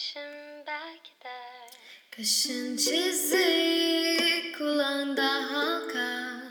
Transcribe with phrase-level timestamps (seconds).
[0.00, 1.38] değilmişim belki de.
[2.16, 6.42] Kaşın çizik, kulağında halka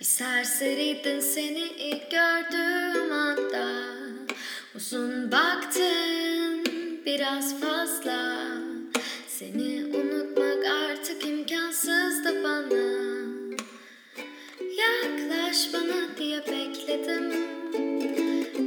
[0.00, 3.68] Bir serseriydin seni ilk gördüğüm anda.
[4.74, 6.64] Uzun baktın
[7.06, 8.48] biraz fazla.
[9.28, 13.06] Seni unutmak artık imkansızdı bana.
[14.76, 17.32] Yaklaş bana diye Bekledim,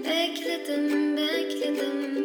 [0.06, 2.19] bekledim, bekledim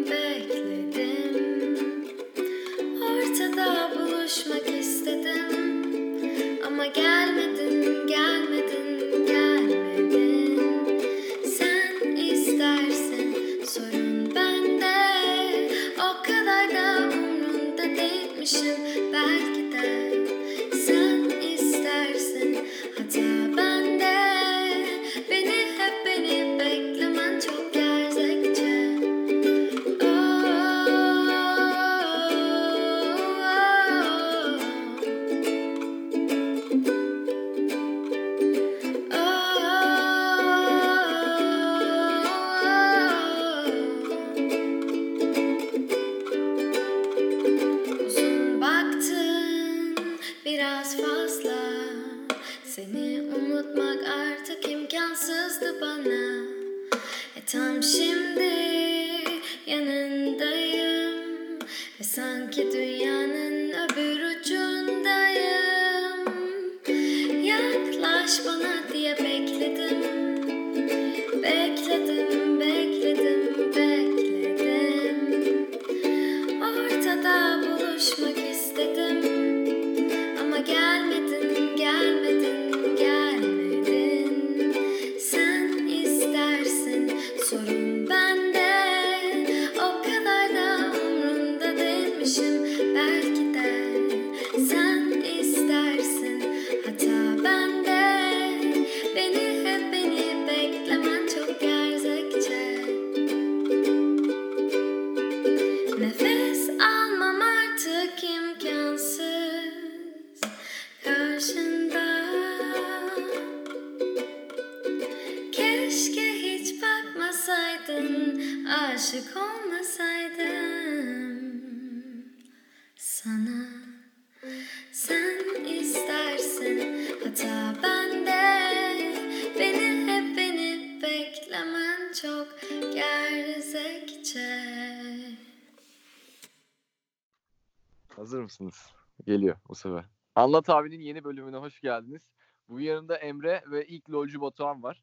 [138.55, 138.93] Hazır mısınız?
[139.27, 140.05] Geliyor bu sefer.
[140.35, 142.23] Anlat abinin yeni bölümüne hoş geldiniz.
[142.69, 145.03] Bu yanında Emre ve ilk lolcu Batuhan var.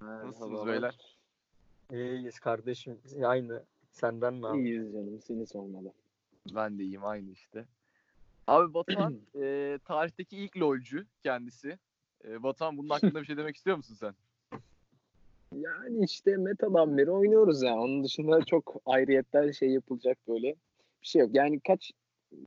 [0.00, 1.18] Nasılsınız beyler?
[1.92, 3.00] İyiyiz kardeşim.
[3.24, 3.64] Aynı.
[3.90, 4.58] Senden ne haber?
[4.58, 5.92] İyiyiz canım seni sormalı.
[6.54, 7.66] Ben de iyiyim aynı işte.
[8.46, 11.78] Abi Batuhan e, tarihteki ilk lolcu kendisi.
[12.24, 14.14] E, Batuhan bunun hakkında bir şey demek istiyor musun sen?
[15.52, 17.74] Yani işte metadan beri oynuyoruz ya.
[17.74, 20.56] Onun dışında çok ayrıyetten şey yapılacak böyle
[21.02, 21.30] bir şey yok.
[21.34, 21.92] Yani kaç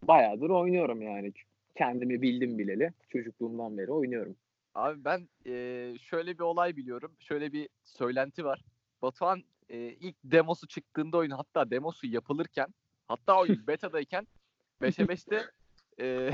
[0.04, 1.34] bayağıdır oynuyorum yani.
[1.76, 2.94] Kendimi bildim bileli.
[3.10, 4.36] Çocukluğumdan beri oynuyorum.
[4.76, 5.54] Abi ben e,
[6.00, 7.12] şöyle bir olay biliyorum.
[7.20, 8.62] Şöyle bir söylenti var.
[9.02, 12.68] Batuhan e, ilk demosu çıktığında oyun hatta demosu yapılırken
[13.08, 14.28] hatta oyun beta'dayken
[14.82, 15.46] 5'e 5'te
[16.00, 16.32] e,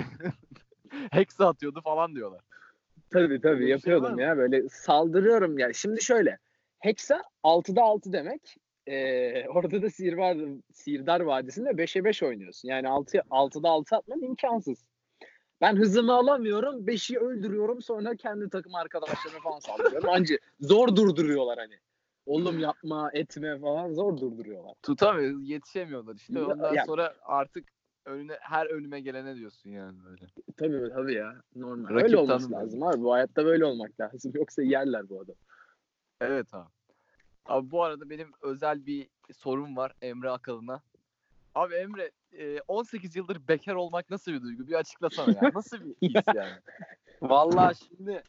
[1.11, 2.41] hexa atıyordu falan diyorlar.
[3.09, 4.21] Tabii tabii bir şey yapıyordum mı?
[4.21, 4.37] ya.
[4.37, 5.75] Böyle saldırıyorum yani.
[5.75, 6.37] Şimdi şöyle.
[6.79, 8.57] Hexa 6'da 6 demek.
[8.87, 10.37] Ee, orada da Sihirdar,
[10.73, 12.67] Sihirdar Vadisi'nde 5'e 5 oynuyorsun.
[12.69, 14.85] Yani 6, 6'da 6 atman imkansız.
[15.61, 16.87] Ben hızımı alamıyorum.
[16.87, 17.81] 5'i öldürüyorum.
[17.81, 20.09] Sonra kendi takım arkadaşlarına falan saldırıyorum.
[20.09, 21.75] Anca zor durduruyorlar hani.
[22.25, 24.73] Oğlum yapma etme falan zor durduruyorlar.
[24.83, 26.43] Tutamıyor, yetişemiyorlar işte.
[26.43, 27.67] Ondan ya- sonra artık
[28.05, 30.25] önüne her önüme gelene diyorsun yani böyle.
[30.57, 31.41] Tabii tabii ya.
[31.55, 31.89] Normal.
[31.89, 32.61] Rakip Öyle olması tanımıyor.
[32.61, 33.01] lazım abi.
[33.01, 34.31] Bu hayatta böyle olmak lazım.
[34.35, 35.35] Yoksa yerler bu adam.
[36.21, 36.69] Evet abi.
[37.45, 40.81] Abi bu arada benim özel bir sorum var Emre Akalın'a.
[41.55, 44.67] Abi Emre e, 18 yıldır bekar olmak nasıl bir duygu?
[44.67, 45.51] Bir açıklasana ya.
[45.53, 46.53] Nasıl bir his yani?
[47.21, 48.23] Vallahi şimdi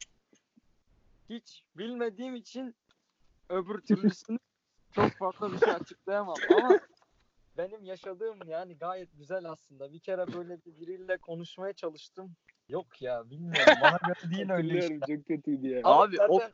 [1.30, 2.74] hiç bilmediğim için
[3.48, 4.38] öbür türlüsünü
[4.92, 6.80] çok fazla bir şey açıklayamam ama
[7.58, 9.92] benim yaşadığım yani gayet güzel aslında.
[9.92, 12.32] Bir kere böyle bir biriyle konuşmaya çalıştım.
[12.68, 13.74] Yok ya bilmiyorum.
[13.82, 15.16] Bana göre değil öyle işte.
[15.16, 15.80] Çok kötüydü ya.
[15.84, 16.52] Abi, o- zaten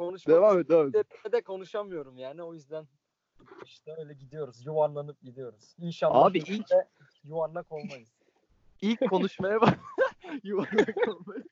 [0.00, 1.32] konuşmak Devam et devam et.
[1.32, 2.86] de konuşamıyorum yani o yüzden
[3.64, 4.66] işte öyle gidiyoruz.
[4.66, 5.74] Yuvarlanıp gidiyoruz.
[5.78, 6.70] İnşallah Abi ilk-
[7.24, 8.08] yuvarlak olmayız.
[8.80, 9.78] İlk konuşmaya bak.
[10.44, 11.44] Yuvarlak olmayı.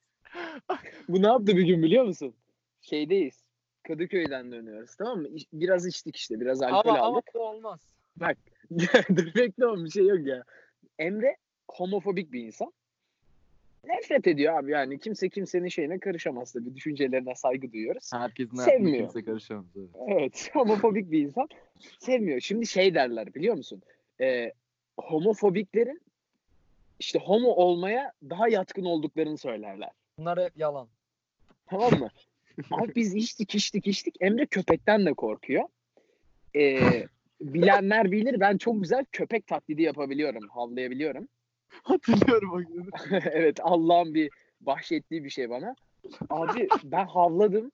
[1.09, 2.35] Bu ne yaptı bir gün biliyor musun?
[2.81, 3.45] Şeydeyiz.
[3.89, 5.29] Kadıköy'den dönüyoruz tamam mı?
[5.53, 6.41] Biraz içtik işte.
[6.41, 7.31] Biraz alkol Ama, ama aldık.
[7.35, 7.81] bu olmaz.
[9.17, 10.45] Dur bekle oğlum bir şey yok ya.
[10.99, 11.37] Emre
[11.71, 12.73] homofobik bir insan.
[13.89, 16.75] Nefret ediyor abi yani kimse kimsenin şeyine karışamaz tabii.
[16.75, 18.11] Düşüncelerine saygı duyuyoruz.
[18.13, 18.99] Herkesin Sevmiyor.
[18.99, 19.67] kimse karışamaz.
[19.77, 19.91] Evet.
[20.09, 21.49] Evet homofobik bir insan.
[22.01, 22.41] Sevmiyor.
[22.41, 23.83] Şimdi şey derler biliyor musun?
[24.21, 24.53] Ee,
[25.01, 26.01] homofobiklerin
[26.99, 29.91] işte homo olmaya daha yatkın olduklarını söylerler.
[30.19, 30.89] Bunlar hep yalan.
[31.67, 32.11] Tamam mı?
[32.71, 34.17] Abi biz içtik içtik içtik.
[34.21, 35.65] Emre köpekten de korkuyor.
[36.57, 37.07] Ee,
[37.41, 40.49] bilenler bilir ben çok güzel köpek taklidi yapabiliyorum.
[40.49, 41.29] Havlayabiliyorum.
[41.83, 42.87] Hatırlıyorum o günü.
[43.33, 44.31] evet Allah'ın bir
[44.61, 45.75] bahşettiği bir şey bana.
[46.31, 47.71] Abi ben havladım.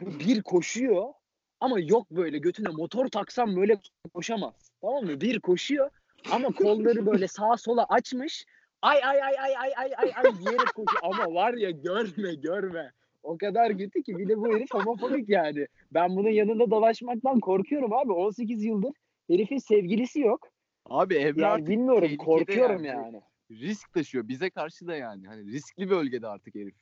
[0.00, 1.12] Bir koşuyor
[1.60, 3.80] ama yok böyle götüne motor taksam böyle
[4.14, 4.54] koşamaz.
[4.80, 5.20] Tamam mı?
[5.20, 5.90] Bir koşuyor
[6.30, 8.44] ama kolları böyle sağa sola açmış.
[8.82, 11.02] Ay ay ay ay ay ay ay ay diyerek koşuyor.
[11.02, 12.92] Ama var ya görme görme.
[13.22, 15.66] O kadar kötü ki bir de bu herif homofobik yani.
[15.92, 18.12] Ben bunun yanında dolaşmaktan korkuyorum abi.
[18.12, 18.92] 18 yıldır
[19.30, 20.48] herifin sevgilisi yok.
[20.90, 23.04] Abi Emre Yani artık bilmiyorum korkuyorum yani.
[23.04, 23.22] yani.
[23.50, 24.28] risk taşıyor.
[24.28, 25.26] Bize karşı da yani.
[25.26, 26.74] Hani riskli bölgede artık herif.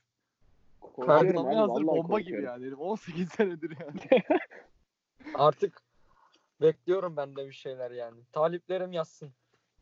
[0.81, 2.67] Korkuyorum abi, hazır bomba gibi yani.
[2.67, 4.23] Herif 18 senedir yani.
[5.35, 5.83] Artık
[6.61, 8.21] bekliyorum ben de bir şeyler yani.
[8.33, 9.33] Taliplerim yazsın.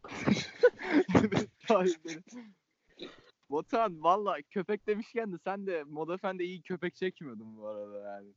[3.50, 8.28] Botan valla köpek demişken de sen de Moda Efendi iyi köpek çekmiyordun bu arada yani.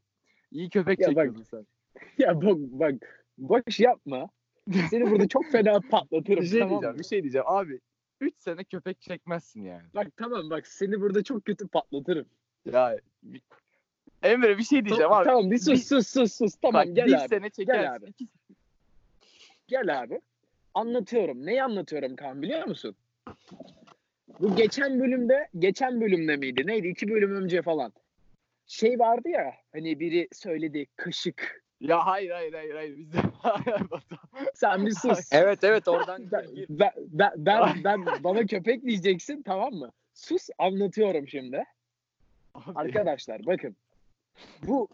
[0.52, 1.68] İyi köpek Ya bak- çekiyordun sen.
[2.18, 2.94] Ya bak bak
[3.38, 4.30] boş yapma.
[4.90, 6.42] Seni burada çok fena patlatırım.
[6.44, 7.46] Bir şey tamam diyeceğim, bir şey diyeceğim.
[7.50, 7.80] Abi
[8.22, 9.84] 3 sene köpek çekmezsin yani.
[9.96, 12.26] Bak tamam bak seni burada çok kötü patlatırım.
[12.66, 13.42] Ya bir-
[14.24, 15.26] Emre bir şey diyeceğim abi.
[15.26, 16.56] Tamam bir sus sus sus sus.
[16.62, 17.28] Tamam Bak, gel bir abi.
[17.30, 17.88] sene çekersin.
[17.92, 18.06] abi.
[18.10, 18.28] iki-
[19.68, 20.22] Gel abi.
[20.74, 21.46] Anlatıyorum.
[21.46, 22.96] Neyi anlatıyorum Kaan biliyor musun?
[24.40, 26.68] Bu geçen bölümde, geçen bölümde miydi?
[26.68, 26.88] Neydi?
[26.88, 27.94] İki bölüm önce falan.
[28.68, 31.65] Şey vardı ya hani biri söyledi kaşık.
[31.80, 32.98] Ya hayır hayır hayır hayır.
[32.98, 33.18] Biz de...
[34.54, 35.20] Sen bir sus.
[35.32, 39.92] Evet evet oradan ben, ben, ben, ben, ben bana köpek diyeceksin tamam mı?
[40.14, 41.64] Sus anlatıyorum şimdi.
[42.54, 43.76] Abi, Arkadaşlar bakın.
[44.64, 44.88] Bu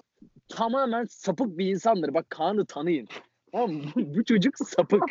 [0.49, 2.13] tamamen sapık bir insandır.
[2.13, 3.07] Bak Kaan'ı tanıyın.
[3.51, 3.83] Tamam mı?
[3.95, 5.03] Bu, bu çocuk sapık.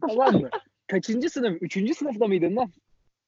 [0.00, 0.50] tamam mı?
[0.86, 1.62] Kaçıncı sınıf?
[1.62, 2.72] Üçüncü sınıfta mıydın lan?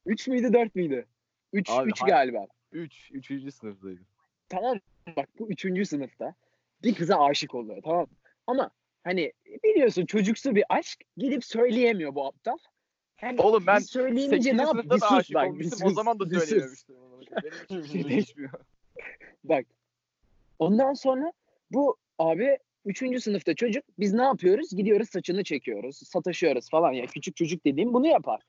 [0.06, 1.06] Üç müydü dört müydü?
[1.53, 2.12] Üç, Abi, üç hayır.
[2.12, 2.47] galiba.
[2.73, 3.11] 3.
[3.12, 3.55] 3.
[3.55, 4.06] sınıftaydım.
[4.49, 4.81] Tamam?
[5.17, 6.35] Bak bu üçüncü sınıfta
[6.82, 8.17] bir kıza aşık oluyor tamam mı?
[8.46, 8.70] Ama
[9.05, 9.32] hani
[9.64, 12.58] biliyorsun çocuksu bir aşk gidip söyleyemiyor bu aptal.
[13.17, 14.46] Hani Oğlum ben 8.
[14.46, 14.84] ne yap?
[14.84, 16.96] Bir sus bak, bir sus, o zaman da söyleyememiştim.
[17.44, 18.50] Benim için bir değişmiyor.
[19.44, 19.67] Bak.
[20.58, 21.32] Ondan sonra
[21.70, 24.70] bu abi üçüncü sınıfta çocuk biz ne yapıyoruz?
[24.76, 27.06] Gidiyoruz saçını çekiyoruz, sataşıyoruz falan ya.
[27.06, 28.43] Küçük çocuk dediğim bunu yapar.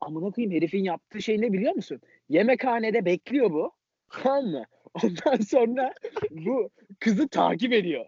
[0.00, 2.00] Amına koyayım herifin yaptığı şey ne biliyor musun?
[2.28, 3.72] Yemekhanede bekliyor bu.
[4.08, 4.64] Tamam mı?
[5.04, 5.94] Ondan sonra
[6.30, 6.70] bu
[7.00, 8.04] kızı takip ediyor.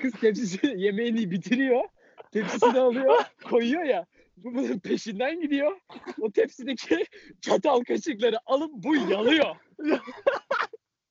[0.00, 1.84] Kız tepsisi yemeğini bitiriyor.
[2.32, 4.06] Tepsisini alıyor, koyuyor ya.
[4.36, 5.80] Bu bunun peşinden gidiyor.
[6.20, 7.06] O tepsideki
[7.40, 9.56] çatal kaşıkları alıp bu yalıyor.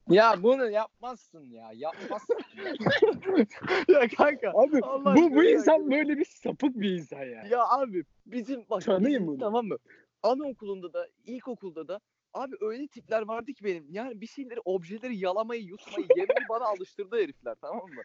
[0.10, 1.71] Ya bunu yapmazsın ya.
[1.74, 2.38] Yapmazsın.
[2.57, 3.45] ya.
[4.01, 4.50] ya kanka.
[4.50, 5.92] Abi Allah bu bu insan ya.
[5.92, 7.44] böyle bir sapık bir insan ya.
[7.50, 9.38] Ya abi bizim bak Tanıyın bizim, bunu.
[9.38, 9.77] tamam mı?
[10.24, 12.00] Anaokulunda da ilkokulda da
[12.33, 13.85] abi öyle tipler vardı ki benim.
[13.89, 18.01] Yani bir şeyleri objeleri yalamayı, yutmayı, yemeyi bana alıştırdı herifler tamam mı?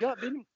[0.00, 0.46] Ya benim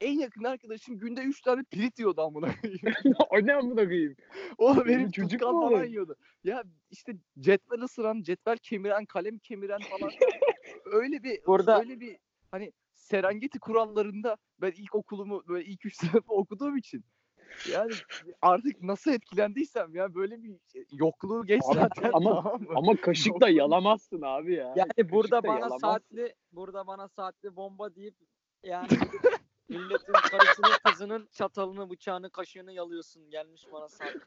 [0.00, 2.80] en yakın arkadaşım günde 3 tane pirit yiyordu amına koyayım.
[3.30, 4.16] o ne amına koyayım?
[4.58, 6.16] Oğlum Benim benim çocuk falan yiyordu.
[6.44, 10.12] Ya işte cetvel ısıran, cetvel kemiren, kalem kemiren falan.
[10.84, 12.16] öyle bir Burada- öyle bir
[12.50, 17.04] hani Serengeti kurallarında ben ilkokulumu böyle ilk üç sınıfı okuduğum için
[17.72, 17.92] yani
[18.42, 20.56] artık nasıl etkilendiysem ya böyle bir
[20.92, 22.68] yokluğu geç Ama- zaten ama- tamam mı?
[22.76, 24.74] Ama kaşıkla yalamazsın abi ya.
[24.76, 25.86] Yani burada Kaşıkla bana yalamazsın.
[25.86, 28.14] saatli burada bana saatli bomba deyip
[28.62, 28.88] yani
[29.68, 34.20] milletin karısının kızının çatalını bıçağını kaşığını yalıyorsun gelmiş bana saatli.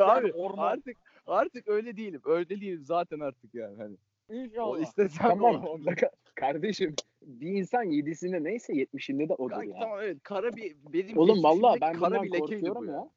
[0.00, 0.66] Abi orman.
[0.72, 2.20] artık artık öyle değilim.
[2.24, 3.96] Öyle değilim zaten artık yani hani.
[4.30, 4.78] O İnşallah.
[4.80, 5.64] istesem Tamam.
[6.34, 6.94] kardeşim
[7.26, 9.80] bir insan yedisinde neyse yetmişinde de odur Kanka, ya.
[9.80, 13.10] tamam evet kara bir benim Oğlum valla ben kara bundan bir korkuyorum ya.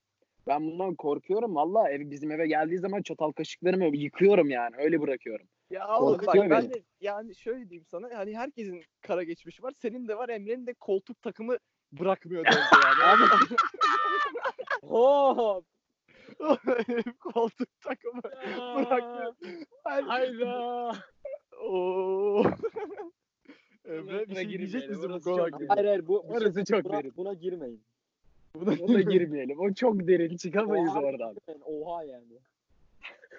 [0.48, 1.56] Ben bundan korkuyorum.
[1.56, 4.76] Valla ev, bizim eve geldiği zaman çatal kaşıklarımı yıkıyorum yani.
[4.78, 5.48] Öyle bırakıyorum.
[5.70, 9.74] Ya oğlum bak ben de yani şöyle diyeyim sana hani herkesin kara geçmişi var.
[9.82, 11.58] Senin de var Emre'nin de koltuk takımı
[11.92, 13.26] bırakmıyor yani.
[14.84, 15.66] Hop.
[17.20, 18.22] koltuk takımı
[18.76, 19.34] bırakmıyor.
[19.84, 20.92] Hayda.
[21.62, 22.44] Oo.
[23.88, 25.76] Emre bir Buna şey diyecek misin bu orası konu hakkında?
[25.76, 27.14] Hayır hayır bu, bu Orası şey- çok buna, derin.
[27.18, 27.82] buna girmeyin.
[28.80, 29.60] Ona girmeyelim.
[29.60, 30.38] O çok derin.
[30.38, 31.36] Çıkamayız Oha, oradan.
[31.66, 32.24] Oha yani.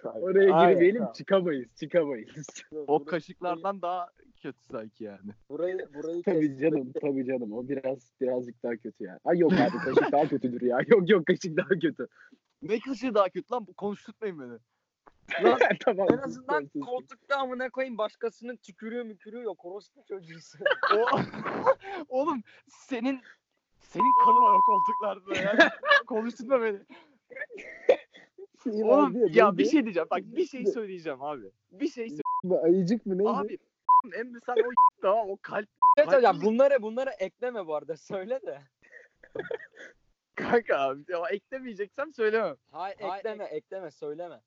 [0.04, 1.04] Oraya Aynen, girmeyelim.
[1.14, 1.68] Çıkamayız.
[1.76, 2.46] Çıkamayız.
[2.86, 4.08] O kaşıklardan daha
[4.42, 5.30] kötü sanki yani.
[5.50, 7.52] Burayı burayı Tabii canım, tabii canım.
[7.52, 9.18] O biraz birazcık daha kötü yani.
[9.24, 10.78] Ay yok abi kaşık daha kötüdür ya.
[10.88, 12.06] Yok yok kaşık daha kötü.
[12.62, 13.64] Ne kaşığı daha kötü lan?
[13.76, 14.58] Konuşturtmayın beni.
[15.42, 16.08] Lan tamam.
[16.12, 19.64] en azından koltukta amına koyayım başkasının tükürüyor mükürüyor yok.
[19.64, 20.61] Orospu çocuğusun.
[20.94, 21.20] O...
[22.08, 23.20] Oğlum senin
[23.80, 25.70] senin kanın var o koltuklarda yani.
[26.06, 26.78] Konuşturma beni.
[28.64, 30.08] Şey Oğlum ya bir şey diyeceğim.
[30.11, 31.50] Bak bir şey söyleyeceğim abi.
[31.70, 32.23] Bir şey söyle.
[32.44, 33.28] Bu Ayıcık mı neydi?
[33.28, 33.58] Abi
[34.16, 34.70] Emre sen o
[35.02, 35.68] tamam o kalp
[35.99, 38.61] Evet hocam bunları bunları ekleme bu arada söyle de.
[40.35, 41.02] kanka abi.
[41.08, 42.56] Ya eklemeyeceksem söylemem.
[42.70, 44.40] Hayır ekleme ekleme söyleme.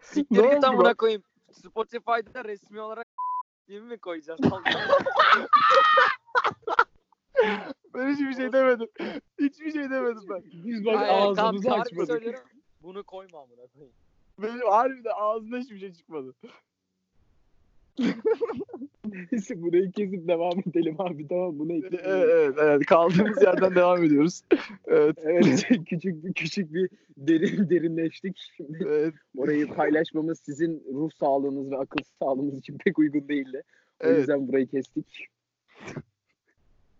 [0.00, 1.22] Siktir git amına koyayım.
[1.52, 3.06] Spotify'da resmi olarak
[3.68, 4.40] değil mi koyacağız?
[7.94, 8.88] Ben hiçbir şey demedim.
[9.40, 10.42] Hiçbir şey demedim ben.
[10.44, 12.06] Biz bak Hayır, ağzımızı harbi açmadık.
[12.08, 12.40] söylüyorum.
[12.82, 13.94] Bunu koyma amına koyayım.
[14.38, 16.34] Benim harbiden ağzımda hiçbir şey çıkmadı.
[19.32, 22.00] Neyse burayı kesip devam edelim abi tamam bunu ekleyelim.
[22.04, 22.86] evet, evet.
[22.86, 24.42] Kaldığımız yerden devam ediyoruz.
[24.86, 28.38] Evet, Evet küçük bir küçük bir derin derinleştik.
[28.56, 33.62] Şimdi evet, orayı paylaşmamız sizin ruh sağlığınız ve akıl sağlığınız için pek uygun değildi.
[34.04, 34.18] O evet.
[34.18, 35.26] yüzden burayı kestik.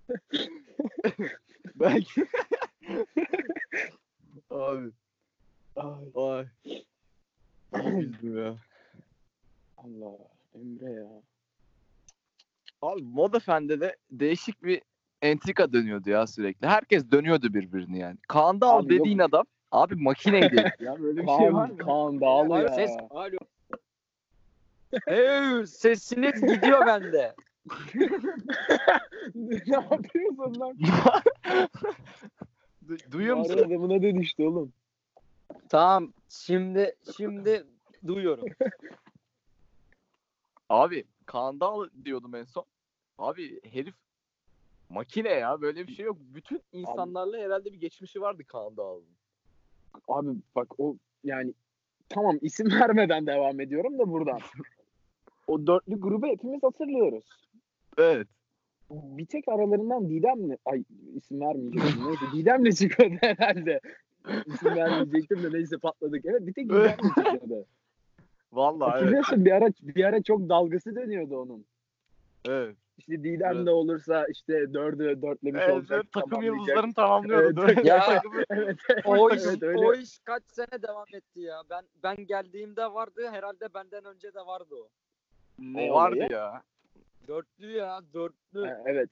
[1.74, 2.26] Belki.
[4.50, 4.90] Abi,
[5.76, 6.46] Ay, ay.
[7.74, 8.56] Üzüldüm ya.
[9.76, 10.18] Allah
[10.54, 11.22] Emre ya.
[12.82, 14.82] Abi Moda Fen'de de değişik bir
[15.22, 16.66] entrika dönüyordu ya sürekli.
[16.66, 18.18] Herkes dönüyordu birbirini yani.
[18.28, 19.00] Kaan Dağ Abi yok.
[19.04, 20.72] dediğin adam abi makineydi.
[20.80, 21.78] ya böyle bir şey var mı?
[21.78, 22.68] Kaan Dağlı ya.
[22.68, 23.36] ses alo.
[25.06, 27.34] Hey, sesiniz gidiyor bende.
[29.34, 30.76] ne yapıyorsun lan?
[32.88, 33.58] Du- Duyuyor musun?
[33.58, 34.72] adamına dönüştü oğlum.
[35.68, 37.66] Tamam şimdi şimdi
[38.06, 38.44] duyuyorum.
[40.68, 42.64] Abi Kaan Dağ diyordum en son.
[43.18, 43.94] Abi herif
[44.88, 46.18] makine ya böyle bir şey yok.
[46.20, 49.04] Bütün insanlarla herhalde bir geçmişi vardı Kaan Dağ'ın.
[50.08, 51.54] Abi bak o yani
[52.08, 54.40] tamam isim vermeden devam ediyorum da buradan.
[55.46, 57.48] o dörtlü grubu hepimiz hatırlıyoruz.
[57.98, 58.28] Evet.
[58.90, 63.80] Bir tek aralarından Didem'le ay isim vermeyeceğim neyse Didem'le çıkıyordu herhalde.
[64.46, 66.24] İsim vermeyecektim de neyse patladık.
[66.24, 67.66] Evet bir tek Didem'le çıkıyordu.
[68.56, 68.94] Vallahi evet.
[68.94, 71.66] Hatırlıyorsun bir ara bir ara çok dalgası dönüyordu onun.
[72.48, 72.76] evet.
[72.98, 73.66] İşte Didem Evet.
[73.66, 76.04] de olursa işte dördü dörtlemiş Evet, olacak.
[76.12, 76.58] takım tamamlayacak.
[76.58, 77.60] yıldızlarını tamamlıyordu.
[77.64, 77.76] Evet.
[77.78, 77.86] Evet.
[77.86, 77.98] Ya.
[78.00, 78.76] Takımı- Evet.
[79.04, 79.78] O iş, Evet, öyle.
[79.86, 81.62] o iş kaç sene devam etti ya.
[81.70, 83.28] Ben ben geldiğimde vardı.
[83.30, 84.88] Herhalde benden önce de vardı o.
[85.58, 86.32] ne O vardı olayı.
[86.32, 86.62] ya?
[87.28, 88.66] Dörtlü ya, dörtlü.
[88.66, 89.10] Ha, Evet.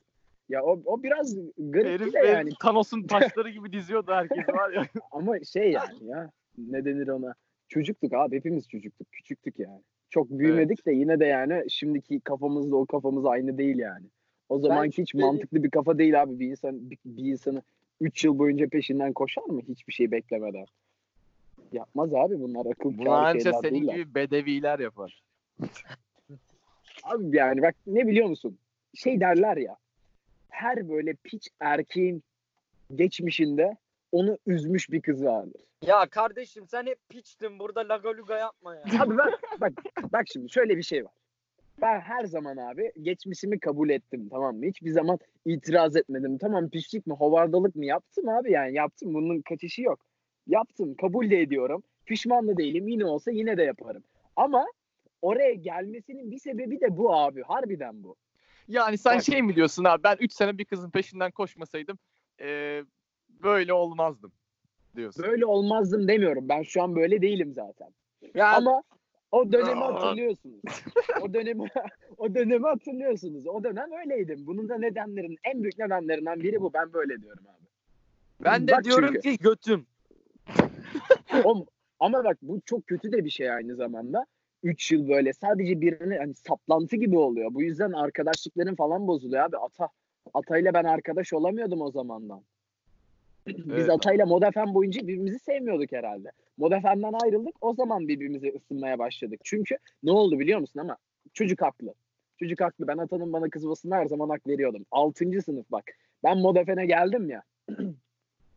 [0.49, 2.29] Ya o, o biraz garip Herif de yani.
[2.31, 2.51] yani.
[2.61, 4.83] Thanos'un taşları gibi diziyordu herkes var ya.
[5.13, 7.35] Ama şey yani ya ne denir ona?
[7.69, 9.13] Çocuktuk abi hepimiz çocuktuk.
[9.13, 9.83] Küçüktük yani.
[10.11, 14.07] Çok büyümedik de yine de yani şimdiki kafamızla o kafamız aynı değil yani.
[14.49, 16.39] O zamanki hiç şüpheli- mantıklı bir kafa değil abi.
[16.41, 17.63] Bir insan bir, bir insanı
[18.01, 20.67] 3 yıl boyunca peşinden koşar mı hiçbir şey beklemeden?
[21.73, 23.95] Yapmaz abi bunlar akıl Bunu kârı anca senin değiller.
[23.97, 25.23] gibi bedeviler yapar.
[27.05, 28.59] Abi yani bak ne biliyor musun?
[28.95, 29.77] Şey derler ya.
[30.51, 32.23] Her böyle piç erkeğin
[32.95, 33.77] geçmişinde
[34.15, 35.61] onu üzmüş bir kız vardır.
[35.83, 37.59] Ya kardeşim sen hep piçtin.
[37.59, 38.83] Burada lagaluga yapma ya.
[39.01, 39.73] Abi ben bak
[40.13, 41.13] bak şimdi şöyle bir şey var.
[41.81, 44.65] Ben her zaman abi geçmişimi kabul ettim tamam mı?
[44.67, 46.39] Hiçbir zaman itiraz etmedim.
[46.39, 49.15] Tamam pişlik mi, hovardalık mı yaptım abi yani yaptım.
[49.15, 50.01] Bunun kaçışı yok.
[50.47, 51.83] Yaptım, kabul de ediyorum.
[52.07, 52.89] Pişman da değilim.
[52.89, 54.03] Yine olsa yine de yaparım.
[54.37, 54.67] Ama
[55.23, 57.43] oraya gelmesinin bir sebebi de bu abi.
[57.43, 58.17] Harbiden bu.
[58.69, 61.99] Yani sen Bak- şey mi diyorsun abi ben 3 sene bir kızın peşinden koşmasaydım
[62.41, 62.85] eee,
[63.45, 64.33] böyle olmazdım
[64.97, 65.25] diyorsun.
[65.27, 66.49] Böyle olmazdım demiyorum.
[66.49, 67.89] Ben şu an böyle değilim zaten.
[68.35, 68.83] Ya Ama
[69.33, 70.61] o dönemi hatırlıyorsunuz.
[71.23, 71.69] o dönemi
[72.19, 73.47] o dönemi hatırlıyorsunuz.
[73.47, 74.47] O dönem öyleydim.
[74.47, 76.73] Bunun da nedenlerin en büyük nedenlerinden biri bu.
[76.75, 77.67] Ben böyle diyorum abi.
[78.45, 79.21] ben de Bak diyorum çünkü.
[79.37, 79.87] ki götüm.
[81.45, 81.67] O-
[82.01, 84.27] ama bak bu çok kötü de bir şey aynı zamanda.
[84.63, 87.55] 3 yıl böyle sadece birine hani saplantı gibi oluyor.
[87.55, 89.57] Bu yüzden arkadaşlıkların falan bozuluyor abi.
[89.57, 89.89] Ata
[90.35, 92.43] Atayla ben arkadaş olamıyordum o zamandan.
[93.47, 93.91] Biz Evet.
[93.91, 96.31] Atayla Modafen boyunca birbirimizi sevmiyorduk herhalde.
[96.57, 97.55] Modafen'den ayrıldık.
[97.61, 99.41] O zaman birbirimize ısınmaya başladık.
[99.45, 100.97] Çünkü ne oldu biliyor musun ama
[101.35, 101.95] çocuk haklı.
[102.39, 102.89] Çocuk haklı.
[102.89, 104.87] Ben Atan'ın bana kızmasına her zaman hak veriyordum.
[104.91, 105.43] 6.
[105.43, 105.85] sınıf bak.
[106.25, 107.43] Ben Modafen'e geldim ya.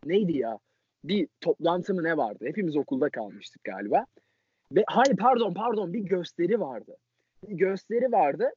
[0.06, 0.60] Neydi ya?
[1.04, 2.46] Bir toplantı mı ne vardı?
[2.46, 4.06] Hepimiz okulda kalmıştık galiba.
[4.72, 6.98] Ve hayır pardon pardon bir gösteri vardı.
[7.48, 8.52] Bir gösteri vardı.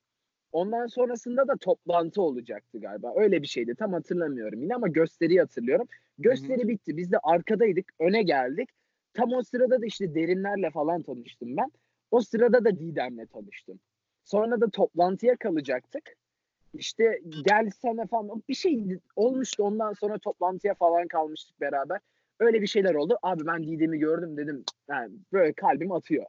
[0.53, 3.13] Ondan sonrasında da toplantı olacaktı galiba.
[3.17, 3.75] Öyle bir şeydi.
[3.75, 5.87] Tam hatırlamıyorum yine ama gösteriyi hatırlıyorum.
[6.19, 6.97] Gösteri bitti.
[6.97, 7.93] Biz de arkadaydık.
[7.99, 8.69] Öne geldik.
[9.15, 11.73] Tam o sırada da işte derinlerle falan tanıştım ben.
[12.11, 13.81] O sırada da Didem'le tanıştım.
[14.25, 16.17] Sonra da toplantıya kalacaktık.
[16.75, 22.01] İşte gelsene falan bir şey olmuştu ondan sonra toplantıya falan kalmıştık beraber.
[22.41, 23.19] Öyle bir şeyler oldu.
[23.23, 24.65] Abi ben Didem'i gördüm dedim.
[24.89, 26.27] Yani böyle kalbim atıyor.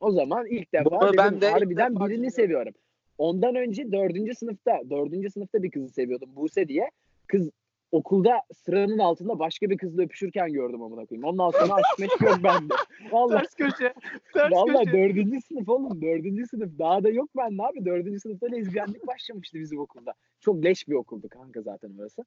[0.00, 2.72] O zaman ilk defa Bunu dedim, ben de harbiden defa birini seviyorum.
[3.18, 6.36] Ondan önce dördüncü sınıfta, dördüncü sınıfta bir kızı seviyordum.
[6.36, 6.90] Buse diye.
[7.26, 7.50] Kız
[7.92, 11.28] okulda sıranın altında başka bir kızla öpüşürken gördüm amına koyayım.
[11.28, 12.74] Ondan sonra aşk meşk yok bende.
[13.12, 13.94] Vallahi Ters köşe.
[14.34, 14.96] Ters Vallahi köşe.
[14.96, 16.02] dördüncü sınıf oğlum.
[16.02, 16.78] Dördüncü sınıf.
[16.78, 17.84] Daha da yok bende abi.
[17.84, 20.14] Dördüncü sınıfta lezbiyenlik başlamıştı bizim okulda.
[20.40, 22.24] Çok leş bir okuldu kanka zaten orası.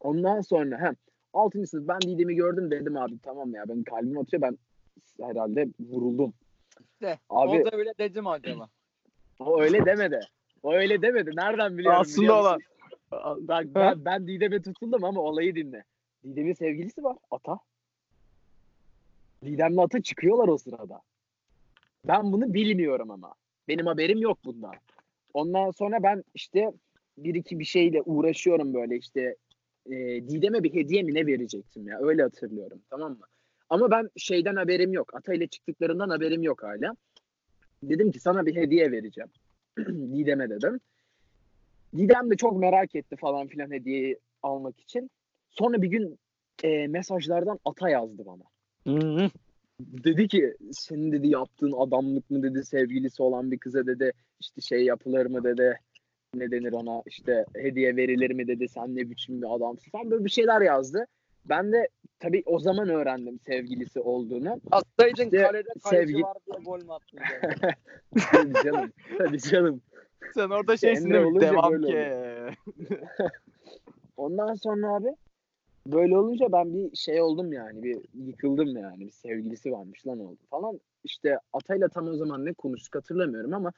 [0.00, 0.94] Ondan sonra hem
[1.32, 4.58] altıncı sınıf ben Didem'i gördüm dedim abi tamam ya benim kalbim atıyor ben
[5.20, 6.34] herhalde vuruldum.
[7.02, 8.68] De, Abi Orada öyle dedim acaba.
[9.38, 10.20] o öyle demedi.
[10.62, 11.30] O öyle demedi.
[11.34, 12.00] Nereden biliyorum?
[12.00, 12.60] Aslında biliyor olan.
[13.40, 15.84] Bak ben, ben Didem'e tutuldum ama olayı dinle.
[16.24, 17.16] Didem'in sevgilisi var.
[17.30, 17.58] Ata.
[19.44, 21.00] Didem'le Ata çıkıyorlar o sırada.
[22.04, 23.34] Ben bunu bilmiyorum ama.
[23.68, 24.72] Benim haberim yok bundan.
[25.34, 26.72] Ondan sonra ben işte
[27.18, 29.36] bir iki bir şeyle uğraşıyorum böyle işte
[29.86, 29.96] e,
[30.28, 33.26] Didem'e bir hediye mi ne verecektim ya öyle hatırlıyorum tamam mı?
[33.70, 35.14] Ama ben şeyden haberim yok.
[35.14, 36.92] Ata ile çıktıklarından haberim yok hala.
[37.82, 39.30] Dedim ki sana bir hediye vereceğim.
[40.16, 40.80] Didem'e dedim.
[41.96, 45.10] Didem de çok merak etti falan filan hediyeyi almak için.
[45.50, 46.18] Sonra bir gün
[46.62, 48.42] e, mesajlardan Ata yazdı bana.
[49.80, 54.84] Dedi ki senin dedi yaptığın adamlık mı dedi sevgilisi olan bir kıza dedi işte şey
[54.84, 55.78] yapılır mı dedi
[56.34, 60.24] ne denir ona işte hediye verilir mi dedi sen ne biçim bir adamsın falan böyle
[60.24, 61.06] bir şeyler yazdı.
[61.44, 61.88] Ben de
[62.20, 64.60] tabii o zaman öğrendim sevgilisi olduğunu.
[64.70, 67.18] Atsaydın İşte kalede kaleci sevgi- var diye gol mü attın?
[68.32, 68.92] Tabii canım.
[69.18, 69.82] Tabii canım.
[70.34, 71.40] Sen orada şeysin değil mi?
[71.40, 72.12] Devam ki.
[74.16, 75.08] Ondan sonra abi
[75.86, 80.40] böyle olunca ben bir şey oldum yani bir yıkıldım yani bir sevgilisi varmış lan oldu
[80.50, 80.80] falan.
[81.04, 83.72] İşte Atay'la tam o zaman ne konuştuk hatırlamıyorum ama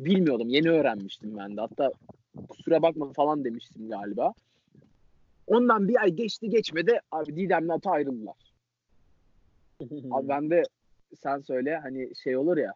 [0.00, 1.92] bilmiyordum yeni öğrenmiştim ben de hatta
[2.48, 4.32] kusura bakma falan demiştim galiba.
[5.46, 8.36] Ondan bir ay geçti geçmedi abi Didem'le Ata ayrıldılar.
[10.10, 10.62] Abi ben de
[11.22, 12.74] sen söyle hani şey olur ya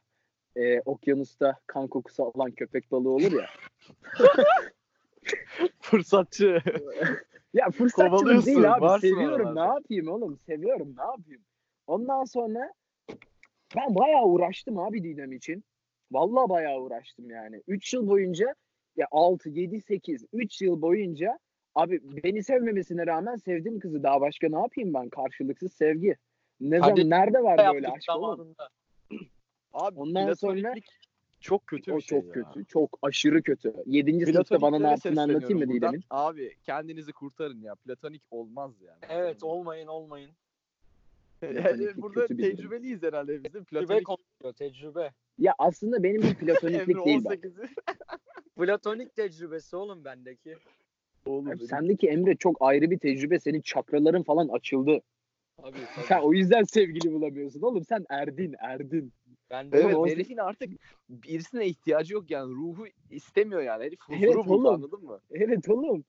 [0.56, 3.46] e, okyanusta kan kokusu alan köpek balığı olur ya.
[5.80, 6.62] Fırsatçı.
[7.54, 9.00] Ya Kovalıyorsun, değil abi.
[9.00, 9.66] Seviyorum oralarda.
[9.66, 10.38] ne yapayım oğlum.
[10.46, 11.42] Seviyorum ne yapayım.
[11.86, 12.72] Ondan sonra
[13.76, 15.64] ben bayağı uğraştım abi Didem için.
[16.12, 17.62] Vallahi bayağı uğraştım yani.
[17.68, 18.54] 3 yıl boyunca
[18.96, 21.38] ya 6, 7, 8 3 yıl boyunca
[21.74, 25.08] abi beni sevmemesine rağmen sevdiğim kızı daha başka ne yapayım ben?
[25.08, 26.16] Karşılıksız sevgi.
[26.60, 28.36] Ne Hadi zaman nerede var böyle aşk oğlum?
[28.36, 28.68] zamanında.
[29.72, 30.74] Abi Ondan sonra-
[31.40, 32.32] çok kötü O bir şey çok ya.
[32.32, 32.64] kötü.
[32.64, 33.74] Çok aşırı kötü.
[33.86, 34.26] 7.
[34.26, 35.68] sınıfta bana ne yaptığını anlatayım mı.
[35.74, 36.04] Didem'in?
[36.10, 37.74] Abi kendinizi kurtarın ya.
[37.74, 38.98] Platonik olmaz yani.
[39.08, 40.30] Evet olmayın olmayın.
[41.42, 42.56] Yani burada kötü bir durum.
[42.56, 43.48] tecrübeliyiz herhalde biz de.
[43.48, 45.12] Tecrübe Platonik konuşuyor tecrübe.
[45.38, 47.34] Ya aslında benim bir platoniklik değil bak.
[47.34, 47.68] 18'i.
[48.56, 50.56] Platonik tecrübesi oğlum bendeki.
[51.26, 53.38] Oğlum Abi Sendeki Emre çok ayrı bir tecrübe.
[53.40, 55.00] Senin çakraların falan açıldı.
[55.62, 55.78] Tabii
[56.08, 57.62] Sen o yüzden sevgili bulamıyorsun.
[57.62, 59.12] Oğlum sen erdin, erdin.
[59.50, 60.70] Ben de Evet o- herifin artık
[61.08, 62.52] birisine ihtiyacı yok yani.
[62.54, 63.84] Ruhu istemiyor yani.
[63.84, 64.74] Herif huzuru Evet buldu oğlum.
[64.74, 65.20] anladın mı?
[65.30, 66.04] Evet oğlum.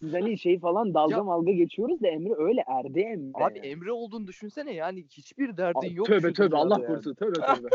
[0.00, 3.44] Siz hani şey falan dalga Ya- malga geçiyoruz da Emre öyle erdi Emre.
[3.44, 6.06] Abi Emre olduğunu düşünsene yani hiçbir derdin Abi, yok.
[6.06, 6.86] Tövbe tövbe Allah yani.
[6.86, 7.68] korusun tövbe tövbe.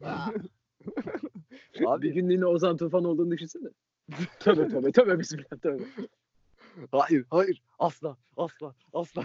[1.80, 3.68] bir Abi günlüğüne Ozan Tufan olduğunu düşünsene.
[4.40, 5.82] tövbe tövbe tövbe bismillah tövbe.
[6.92, 9.24] Hayır hayır asla asla asla.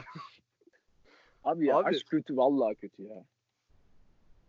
[1.43, 3.23] Abi ya Abi- aşk kötü vallahi kötü ya.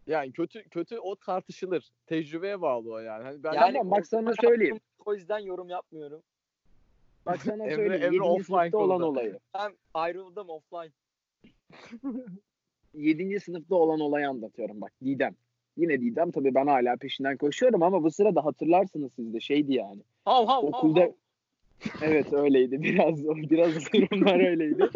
[0.06, 1.90] Yani kötü kötü o tartışılır.
[2.06, 3.24] Tecrübeye bağlı o yani.
[3.24, 4.80] Hani ben Yani Tamam bak sana söyleyeyim.
[5.06, 6.22] O yüzden yorum yapmıyorum.
[7.26, 8.02] Bak sana Emre- söyleyeyim.
[8.02, 8.22] Emre 7.
[8.22, 9.38] offline olan olayı.
[9.54, 10.90] Ben ayrıldım offline.
[12.94, 13.40] 7.
[13.40, 15.34] sınıfta olan olayı anlatıyorum bak Didem.
[15.76, 20.02] Yine Didem tabii ben hala peşinden koşuyorum ama bu sırada hatırlarsınız siz de şeydi yani.
[20.24, 21.12] Hav hav Okulda- hav hav.
[22.02, 22.82] Evet öyleydi.
[22.82, 24.88] Biraz biraz durumlar öyleydi.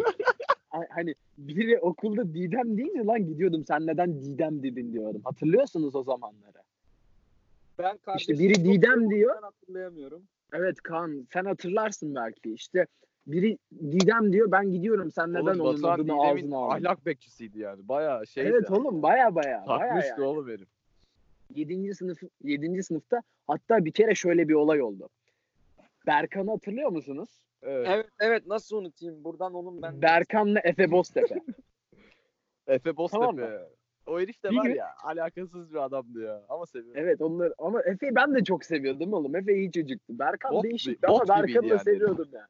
[0.71, 5.21] Ha- Hani biri okulda Didem deyince lan gidiyordum sen neden Didem dedin diyorum.
[5.25, 6.59] Hatırlıyorsunuz o zamanları.
[7.79, 9.35] Ben İşte biri Didem diyor.
[9.37, 10.23] Ben hatırlayamıyorum.
[10.53, 12.55] Evet Kaan sen hatırlarsın belki.
[12.55, 12.87] İşte
[13.27, 16.77] biri Didem diyor ben gidiyorum sen neden Oğlum, onun Batuhan adını Didem'in ağzına aldın.
[16.77, 17.89] ahlak bekçisiydi yani.
[17.89, 18.49] Bayağı şeydi.
[18.49, 19.65] Evet oğlum baya baya.
[19.67, 20.23] baya Takmıştı yani.
[20.23, 20.69] oğlum herif.
[21.55, 21.95] 7.
[21.95, 22.83] sınıf 7.
[22.83, 25.09] sınıfta hatta bir kere şöyle bir olay oldu.
[26.07, 27.29] Berkan'ı hatırlıyor musunuz?
[27.63, 27.87] Evet.
[27.91, 30.03] Evet evet nasıl unutayım buradan onun ben.
[30.03, 31.35] Berkan'la Efe Boztepe.
[32.67, 33.21] Efe Boztepe.
[33.21, 33.61] Tamam mı?
[34.07, 36.43] O herif de Bir var gün- ya alakasız bir adamdı ya.
[36.49, 37.01] Ama seviyorum.
[37.05, 39.37] evet onlar ama Efe'yi ben de çok seviyordum oğlum.
[39.37, 40.19] Efe iyi çocuktu.
[40.19, 41.81] Berkan Bot- değişikti bot ama Berkan'ı da yani.
[41.81, 42.47] seviyordum yani.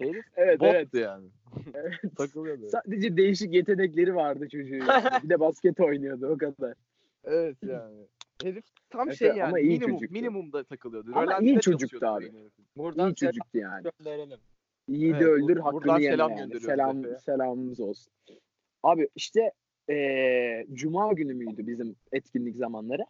[0.00, 0.94] Herif Evet bottu evet.
[0.94, 1.28] yani.
[1.74, 1.94] Evet.
[2.16, 2.68] Takılıyordu.
[2.68, 4.86] Sadece değişik yetenekleri vardı çocuğun.
[4.88, 5.04] yani.
[5.24, 6.74] Bir de basket oynuyordu o kadar.
[7.24, 8.06] evet yani.
[8.42, 10.12] Herif tam Evet, şey ama yani iyi minimum çocuktu.
[10.14, 11.10] minimumda takılıyordu.
[11.12, 12.24] Ama Rölanti'de iyi çocuktu abi.
[12.32, 12.52] herif.
[12.76, 13.86] Buradan İyi çocuktu yani.
[13.98, 14.38] gönderelim.
[14.88, 16.60] Yiğidi Evet, öldür bur- hakkını buradan yeme selam yani.
[16.60, 17.18] Selam, Efe'ye.
[17.18, 18.12] selamımız olsun.
[18.82, 19.52] Abi işte
[19.88, 23.02] eee, Cuma günü müydü bizim etkinlik zamanları?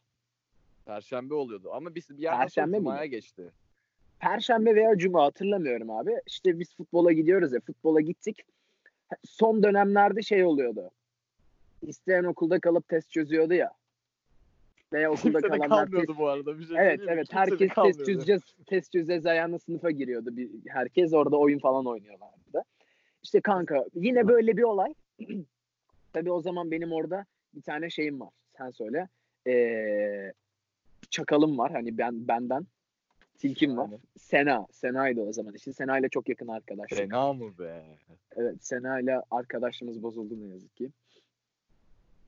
[0.87, 2.79] Perşembe oluyordu ama biz bir yerden Perşembe miydi?
[2.79, 3.53] Cuma'ya geçti.
[4.21, 6.15] Perşembe veya Cuma hatırlamıyorum abi.
[6.27, 8.43] İşte biz futbola gidiyoruz ya futbola gittik.
[9.25, 10.91] Son dönemlerde şey oluyordu.
[11.83, 13.71] İsteyen okulda kalıp test çözüyordu ya.
[14.95, 16.19] Veya okulda Kimse kalanlar kalmıyordu test...
[16.19, 16.59] bu arada.
[16.59, 20.37] Bir şey Evet evet Kimse herkes test çözeceğiz, test çözeceğiz ayağına sınıfa giriyordu.
[20.37, 22.63] Bir, herkes orada oyun falan oynuyorlardı.
[23.23, 24.95] İşte kanka yine böyle bir olay.
[26.13, 28.31] Tabii o zaman benim orada bir tane şeyim var.
[28.59, 29.09] Sen söyle.
[29.47, 30.33] Ee,
[31.11, 32.67] çakalım var hani ben benden.
[33.39, 33.91] Tilkim var.
[34.19, 34.67] Sena.
[34.73, 35.55] Sena'ydı o zaman.
[35.55, 36.91] İşte Sena ile çok yakın arkadaş.
[36.91, 37.85] Fena mı be?
[38.37, 40.91] Evet Sena ile arkadaşlığımız bozuldu ne yazık ki.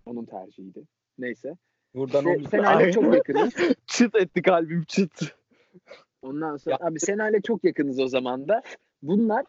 [0.06, 0.82] Onun tercihiydi.
[1.18, 1.56] Neyse.
[1.94, 3.54] Buradan İşte onu Sena ile çok yakınız.
[3.86, 5.36] çıt etti kalbim çıt.
[6.22, 8.62] Ondan sonra abi Sena ile çok yakınız o zaman da.
[9.02, 9.44] Bunlar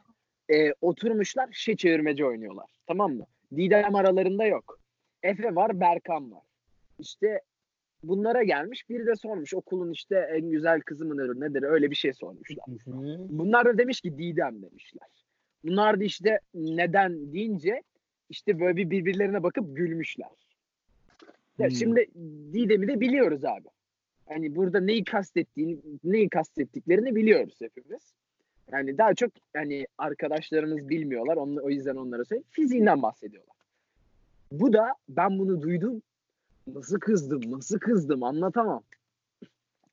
[0.50, 2.70] e, oturmuşlar şişe çevirmece oynuyorlar.
[2.88, 3.26] Tamam mı?
[3.56, 4.80] Didem aralarında yok.
[5.24, 6.44] Efe var, Berkan var.
[7.00, 7.42] İşte
[8.04, 8.90] bunlara gelmiş.
[8.90, 12.66] Biri de sormuş okulun işte en güzel kızı mıdır nedir öyle bir şey sormuşlar.
[13.30, 15.08] Bunlar da demiş ki Didem demişler.
[15.64, 17.84] Bunlar da işte neden deyince
[18.30, 20.47] işte böyle bir birbirlerine bakıp gülmüşler.
[21.60, 21.76] Ya Hmm.
[21.76, 22.08] şimdi
[22.54, 23.68] Didem'i de biliyoruz abi.
[24.30, 28.14] Hani burada neyi kastettiğini, neyi kastettiklerini biliyoruz hepimiz.
[28.72, 31.38] Yani daha çok hani arkadaşlarımız bilmiyorlar.
[31.38, 32.48] Onu, o yüzden onlara söyleyeyim.
[32.50, 33.56] Fiziğinden bahsediyorlar.
[34.52, 36.02] Bu da ben bunu duydum.
[36.68, 38.84] Nasıl kızdım, nasıl kızdım anlatamam.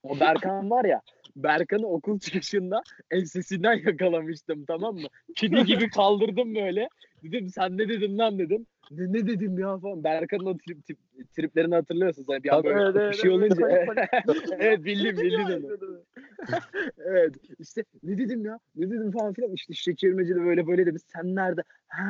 [0.03, 1.01] O Berkan var ya,
[1.37, 5.09] Berkan'ı okul çıkışında ensesinden yakalamıştım tamam mı?
[5.37, 6.89] Kedi gibi kaldırdım böyle.
[7.23, 8.67] Dedim sen ne dedin lan dedim.
[8.91, 10.05] Ne, ne dedim ya falan.
[10.05, 10.99] Berkan'ın o trip, trip,
[11.37, 12.29] triplerini hatırlıyorsunuz.
[12.31, 13.53] Yani bir an böyle evet, bir evet, şey evet.
[13.53, 14.09] olunca.
[14.59, 16.03] Evet bildim bildim onu.
[16.99, 17.35] evet.
[17.59, 18.59] İşte ne dedim ya?
[18.77, 19.53] Ne dedim falan filan.
[19.53, 21.63] İşte şekermeci de böyle böyle demiş sen nerede?
[21.89, 22.05] Ha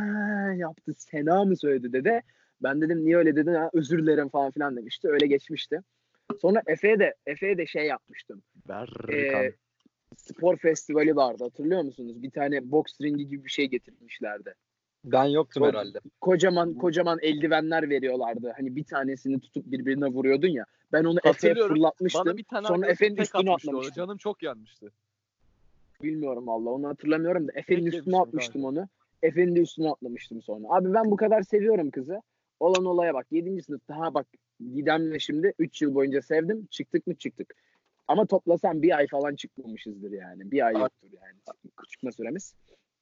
[0.57, 0.95] yaptı.
[0.97, 2.23] Sena mı söyledi dede?
[2.63, 3.55] Ben dedim niye öyle dedin?
[3.55, 5.09] Ha özür dilerim falan filan demişti.
[5.09, 5.81] Öyle geçmişti.
[6.41, 8.43] Sonra Efe'ye de Efe'ye de şey yapmıştım.
[8.69, 9.15] Berkan.
[9.15, 9.53] Ee,
[10.17, 11.45] spor festivali vardı.
[11.45, 12.23] Hatırlıyor musunuz?
[12.23, 14.55] Bir tane boks ringi gibi bir şey getirmişlerdi
[15.05, 15.99] Ben yoktum Çok- herhalde.
[16.21, 22.27] kocaman kocaman eldivenler veriyorlardı hani bir tanesini tutup birbirine vuruyordun ya ben onu Efe'ye fırlatmıştım
[22.27, 24.93] Bana bir tane sonra Efe'nin üstüne atlamıştım Canım çok yanmıştı.
[26.03, 28.89] Bilmiyorum valla onu hatırlamıyorum da Efe'nin üstüne atmıştım onu.
[29.23, 30.67] Efe'nin de üstüne atlamıştım sonra.
[30.69, 32.23] Abi ben bu kadar seviyorum kızı.
[32.61, 33.27] Olan olaya bak.
[33.31, 33.63] 7.
[33.63, 34.27] sınıfta ha bak
[34.61, 36.67] Didem'le şimdi 3 yıl boyunca sevdim.
[36.71, 37.55] Çıktık mı çıktık.
[38.09, 40.51] Ama toplasam bir ay falan çıkmamışızdır yani.
[40.51, 42.55] Bir ay yoktur yani çıkma süremiz.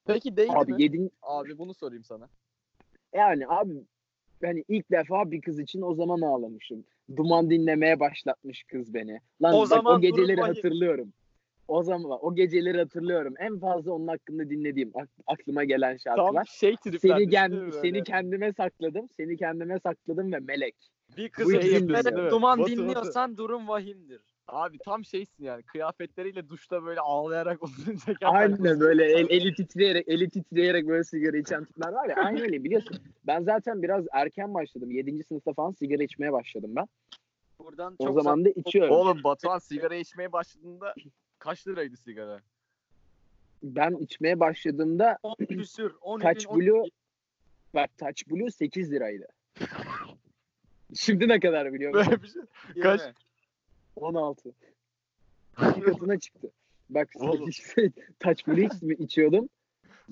[0.07, 0.59] Peki değil mi?
[0.59, 1.11] Abi 7.
[1.23, 2.29] Abi bunu sorayım sana.
[3.13, 3.73] Yani abi
[4.43, 6.85] hani ilk defa bir kız için o zaman ağlamışım.
[7.17, 9.21] Duman dinlemeye başlatmış kız beni.
[9.43, 11.13] Lan O bak, zaman o geceleri hatırlıyorum.
[11.69, 13.35] O zaman o geceleri hatırlıyorum.
[13.39, 16.33] En fazla onun hakkında dinlediğim ak- aklıma gelen şarkılar.
[16.33, 16.77] Tam şey.
[17.01, 19.09] Seni gen, seni kendime sakladım.
[19.17, 20.77] Seni kendime sakladım ve melek.
[21.17, 22.31] Bir kızı dinliyorum.
[22.31, 22.83] duman Batu, Batu.
[22.83, 24.21] dinliyorsan durum vahimdir.
[24.49, 25.63] Abi tam şeysin yani.
[25.63, 28.27] Kıyafetleriyle duşta böyle ağlayarak uzun çeken.
[28.27, 32.17] Aynen böyle el, eli titreyerek eli titreyerek böyle sigara içen tipler var ya.
[32.17, 32.99] Aynen öyle biliyorsun.
[33.27, 34.91] Ben zaten biraz erken başladım.
[34.91, 35.23] 7.
[35.25, 36.89] sınıfta falan sigara içmeye başladım ben.
[37.59, 38.95] Buradan O çok zaman da içiyorum.
[38.95, 40.95] Oğlum Batuhan sigara içmeye başladığında
[41.39, 42.41] kaç liraydı sigara?
[43.63, 45.95] Ben içmeye başladığımda 10 küsür.
[46.01, 46.85] 10 Touch Blue
[47.75, 49.27] bak Touch Blue 8 liraydı.
[50.95, 52.11] Şimdi ne kadar biliyor musun?
[52.11, 52.83] Böyle bir şey.
[52.83, 53.01] Kaç?
[53.97, 54.53] 16.
[55.71, 56.51] İki katına çıktı.
[56.91, 57.49] Bak Oğlum.
[57.49, 59.49] işte Touch Blue iç- içiyordum.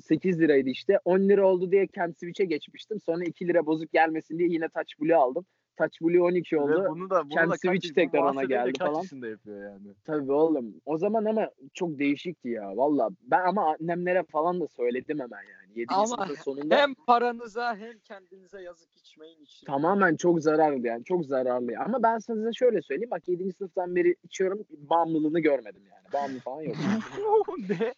[0.01, 0.99] 8 liraydı işte.
[1.05, 3.01] 10 lira oldu diye Kent Switch'e geçmiştim.
[3.01, 5.47] Sonra 2 lira bozuk gelmesin diye yine Touch Blue aldım.
[5.81, 6.87] Touch Blue 12 Ve oldu.
[6.91, 9.29] bunu da bunu Kendi da kaç, Switch bu tekrar ona geldi kaç falan.
[9.29, 9.95] yapıyor yani.
[10.05, 10.75] Tabii oğlum.
[10.87, 12.77] O zaman ama çok değişikti ya.
[12.77, 15.79] Valla ben ama annemlere falan da söyledim hemen yani.
[15.79, 15.95] 7.
[15.95, 19.67] Ama sınıfın sonunda Hem paranıza hem kendinize yazık içmeyin için.
[19.67, 21.05] tamamen çok zararlı yani.
[21.05, 21.73] Çok zararlı.
[21.87, 23.11] Ama ben size şöyle söyleyeyim.
[23.11, 23.53] Bak 7.
[23.53, 24.65] sınıftan beri içiyorum.
[24.71, 26.13] Bağımlılığını görmedim yani.
[26.13, 26.77] Bağımlı falan yok.
[27.69, 27.95] ne?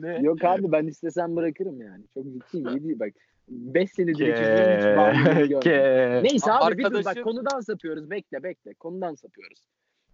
[0.00, 0.18] ne?
[0.22, 2.04] yok abi ben istesem bırakırım yani.
[2.14, 2.68] Çok ciddiyim.
[2.74, 3.12] Yedi, bak
[3.48, 6.24] 5 senedir içiyorum hiç bağımlılığını görmedim.
[6.24, 8.10] Neyse abi bir dur bak Arkadaşım- konudan sapıyoruz.
[8.10, 8.74] Bekle bekle.
[8.74, 9.66] Konudan sapıyoruz.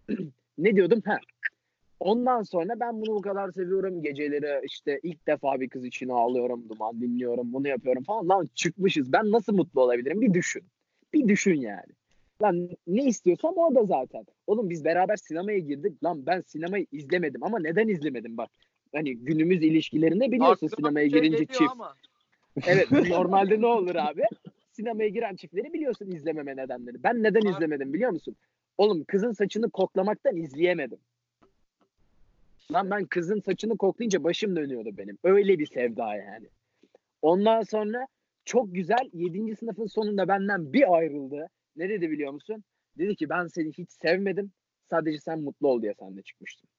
[0.57, 1.01] ne diyordum?
[1.05, 1.19] Ha.
[1.99, 4.01] Ondan sonra ben bunu bu kadar seviyorum.
[4.01, 6.69] Geceleri işte ilk defa bir kız için ağlıyorum.
[6.69, 7.53] Duman dinliyorum.
[7.53, 8.29] Bunu yapıyorum falan.
[8.29, 9.13] Lan çıkmışız.
[9.13, 10.21] Ben nasıl mutlu olabilirim?
[10.21, 10.63] Bir düşün.
[11.13, 11.91] Bir düşün yani.
[12.41, 14.25] Lan ne istiyorsam o da zaten.
[14.47, 16.03] Oğlum biz beraber sinemaya girdik.
[16.03, 18.49] Lan ben sinemayı izlemedim ama neden izlemedim bak.
[18.95, 21.71] Hani günümüz ilişkilerinde biliyorsun Aklıma sinemaya şey girince çift.
[21.71, 21.93] Ama.
[22.65, 24.23] Evet normalde ne olur abi?
[24.71, 27.03] Sinemaya giren çiftleri biliyorsun izlememe nedenleri.
[27.03, 28.35] Ben neden izlemedim biliyor musun?
[28.77, 30.99] Oğlum kızın saçını koklamaktan izleyemedim.
[32.71, 35.17] Lan ben kızın saçını koklayınca başım dönüyordu benim.
[35.23, 36.47] Öyle bir sevda yani.
[37.21, 38.07] Ondan sonra
[38.45, 39.55] çok güzel 7.
[39.55, 41.49] sınıfın sonunda benden bir ayrıldı.
[41.75, 42.63] Ne dedi biliyor musun?
[42.97, 44.51] Dedi ki ben seni hiç sevmedim.
[44.89, 46.69] Sadece sen mutlu ol diye seninle çıkmıştım.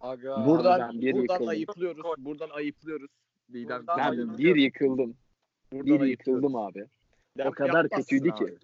[0.00, 0.46] Aga.
[0.46, 1.48] Buradan buradan yıkıldım.
[1.48, 2.04] ayıplıyoruz.
[2.18, 3.10] Buradan ayıplıyoruz.
[3.52, 3.78] Didem.
[3.78, 4.38] Buradan Ben ayıklıyorum.
[4.38, 5.16] bir yıkıldım.
[5.72, 6.86] Buradan Bir yıkıldım abi.
[7.36, 8.46] Didem, O kadar kötüydü abi.
[8.46, 8.58] ki.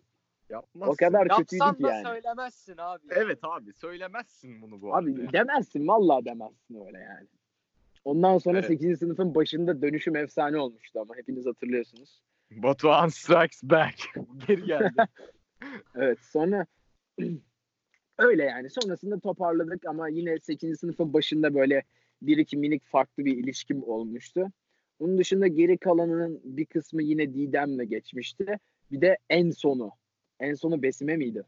[0.51, 0.93] Yapmazsın.
[0.93, 2.05] O kadar kötüydü Yapsan ki da yani.
[2.07, 3.03] söylemezsin abi.
[3.11, 5.11] Evet abi söylemezsin bunu bu arada.
[5.11, 7.27] Abi demezsin vallahi demezsin öyle yani.
[8.05, 8.67] Ondan sonra Evet.
[8.69, 8.99] 8.
[8.99, 12.23] sınıfın başında dönüşüm efsane olmuştu ama hepiniz hatırlıyorsunuz.
[12.51, 13.95] Batuhan strikes back.
[14.47, 14.93] Geri geldi.
[15.95, 16.67] Evet sonra
[18.19, 18.71] öyle yani.
[18.71, 20.81] Sonrasında toparladık ama yine 8.
[20.81, 21.83] sınıfın başında böyle
[22.23, 24.53] bir iki minik farklı bir ilişkim olmuştu.
[25.01, 28.59] Onun dışında geri kalanının bir kısmı yine Didem'le geçmişti.
[28.93, 29.91] Bir de en sonu.
[30.41, 31.43] En sonu Besime miydi?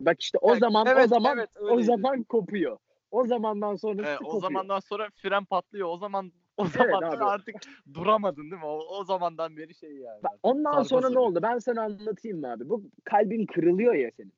[0.00, 2.78] Bak işte o Evet, zaman o evet, zaman evet, o zaman kopuyor.
[3.10, 4.40] O zamandan sonrası Evet, o kopuyor.
[4.42, 5.88] zamandan sonra fren patlıyor.
[5.88, 7.24] O zaman o zaman abi.
[7.24, 7.54] artık
[7.94, 8.66] duramadın değil mi?
[8.66, 10.22] O, o zamandan beri şey yani.
[10.22, 11.20] Bak, ondan Sarpa sonra ne sarıyor.
[11.20, 11.38] oldu?
[11.42, 12.68] Ben sana anlatayım mı abi?
[12.68, 14.32] Bu kalbin kırılıyor ya senin.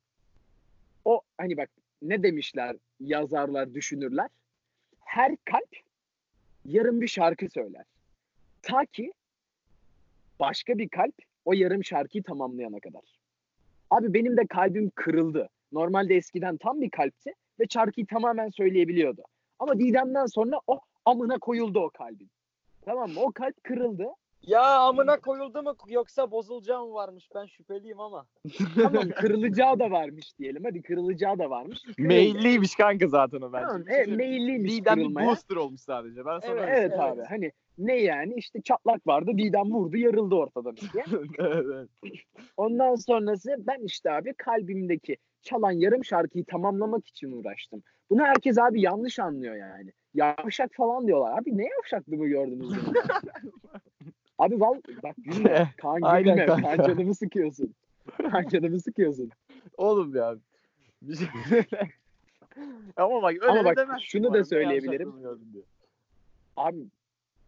[1.05, 1.69] O hani bak
[2.01, 4.29] ne demişler yazarlar, düşünürler.
[4.99, 5.75] Her kalp
[6.65, 7.85] yarım bir şarkı söyler.
[8.67, 9.11] Ta ki
[10.39, 13.01] başka bir kalp o yarım şarkıyı tamamlayana kadar.
[13.89, 15.49] Abi benim de kalbim kırıldı.
[15.71, 19.23] Normalde eskiden tam bir kalpti ve şarkıyı tamamen söyleyebiliyordu.
[19.59, 22.29] Ama Didem'den sonra o amına koyuldu o kalbin.
[22.81, 23.19] Tamam mı?
[23.19, 24.07] O kalp kırıldı.
[24.41, 27.29] Ya amına koyuldu mu yoksa bozulacağı mı varmış?
[27.35, 28.25] Ben şüpheliyim ama.
[28.75, 30.63] Tamam kırılacağı da varmış diyelim.
[30.63, 31.79] Hadi kırılacağı da varmış.
[31.97, 33.65] Meyilliymiş kanka zaten o bence.
[33.67, 35.27] Tamam, evet, meyilliymiş Didem bir kırılmaya.
[35.27, 36.25] booster olmuş sadece.
[36.25, 40.75] Ben sana Evet, Evet, abi hani ne yani işte çatlak vardı Didem vurdu yarıldı ortadan
[40.75, 41.31] söyleyeyim.
[41.39, 41.65] evet,
[42.03, 42.13] evet.
[42.57, 47.83] Ondan sonrası ben işte abi kalbimdeki çalan yarım şarkıyı tamamlamak için uğraştım.
[48.09, 49.91] Bunu herkes abi yanlış anlıyor yani.
[50.13, 51.39] Yavşak falan diyorlar.
[51.39, 52.69] Abi ne yavşaklığı mı gördünüz?
[54.37, 55.73] abi val bak gülme.
[55.77, 56.45] Kaan Aynen gülme.
[56.45, 56.75] kanka.
[56.75, 57.73] Kaan canımı sıkıyorsun.
[58.31, 59.29] Kaan canımı sıkıyorsun.
[59.77, 60.35] Oğlum ya.
[61.01, 61.27] Bir şey...
[62.97, 65.13] Ama bak öyle Ama bak, demezsin şunu da söyleyebilirim.
[66.55, 66.85] Abi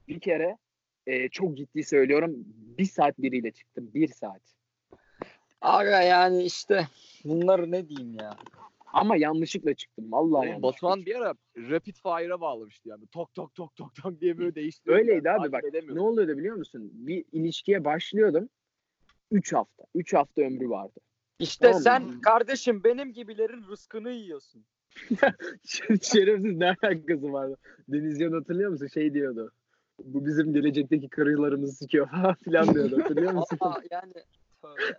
[0.07, 0.57] bir kere
[1.07, 2.35] e, çok ciddi söylüyorum
[2.77, 3.89] bir saat biriyle çıktım.
[3.93, 4.41] Bir saat.
[5.61, 6.87] Aga yani işte
[7.25, 8.37] bunları ne diyeyim ya.
[8.93, 10.11] Ama yanlışlıkla çıktım.
[10.11, 13.07] Vallahi Oğlum, yanlışlıkla Batuhan bir ara rapid fire'a bağlamıştı yani.
[13.07, 14.99] Tok tok tok tok tok diye böyle değiştiriyor.
[14.99, 15.41] Öyleydi yani.
[15.41, 15.63] abi bak.
[15.89, 16.89] Ne oluyordu biliyor musun?
[16.93, 18.49] Bir ilişkiye başlıyordum.
[19.31, 19.83] 3 hafta.
[19.95, 20.99] 3 hafta ömrü vardı.
[21.39, 21.81] İşte Tamam.
[21.81, 24.65] sen kardeşim benim gibilerin rızkını yiyorsun.
[26.01, 27.57] Şerefsiz ne alakası vardı?
[27.87, 28.87] Deniz Yan hatırlıyor musun?
[28.87, 29.51] Şey diyordu.
[30.03, 33.01] Bu bizim gelecekteki karılarımızı sikiyor falan filan diyordu.
[33.01, 33.57] Hatırlıyor musun?
[33.59, 34.13] Aa, yani
[34.61, 34.97] tövbe.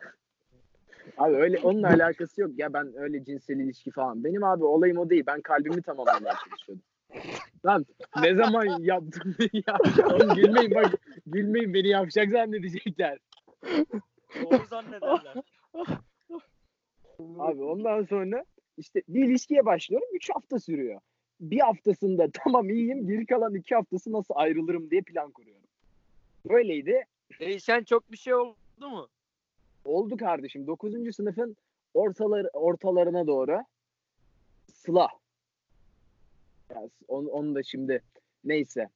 [1.19, 2.51] Abi öyle onun alakası yok.
[2.59, 4.25] Ya ben öyle cinsel ilişki falan.
[4.25, 5.25] Benim abi olayım o değil.
[5.27, 6.85] Ben kalbimi tamamlamaya çalışıyordum.
[7.67, 7.87] Lan
[8.23, 9.79] ne zaman yaptım ya?
[10.15, 10.93] Oğlum gülmeyin bak.
[11.27, 13.19] Gülmeyin beni yapacak zannedecekler.
[14.43, 15.35] Doğru zannederler.
[17.39, 18.45] Abi ondan sonra
[18.77, 20.09] işte bir ilişkiye başlıyorum.
[20.13, 21.01] 3 hafta sürüyor.
[21.41, 23.07] Bir haftasında tamam iyiyim.
[23.07, 25.67] Geri kalan 2 haftası nasıl ayrılırım diye plan kuruyorum.
[26.49, 27.05] Böyleydi.
[27.41, 29.09] Değişen çok bir şey oldu mu?
[29.85, 30.67] Oldu kardeşim.
[30.67, 31.15] 9.
[31.17, 31.57] sınıfın
[31.95, 33.59] ortaları, ortalarına doğru
[34.75, 35.09] Sıla.
[36.71, 38.03] Ya, onu, onu da şimdi
[38.45, 38.89] neyse.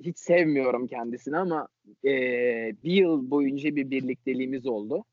[0.00, 1.68] Hiç sevmiyorum kendisini ama
[2.02, 5.04] eee, bir yıl boyunca bir birlikteliğimiz oldu.